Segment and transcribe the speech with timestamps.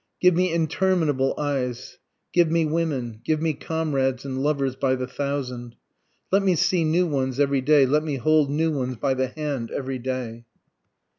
[0.19, 1.99] Give me interminable eyes
[2.33, 5.75] give me women give me comrades and lovers by the thousand!
[6.31, 9.69] Let me see new ones every day let me hold new ones by the hand
[9.69, 10.45] every day!